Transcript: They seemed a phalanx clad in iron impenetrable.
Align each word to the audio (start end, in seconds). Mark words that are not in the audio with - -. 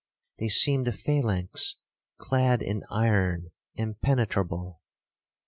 They 0.39 0.49
seemed 0.49 0.87
a 0.87 0.91
phalanx 0.93 1.75
clad 2.17 2.63
in 2.63 2.81
iron 2.89 3.51
impenetrable. 3.75 4.81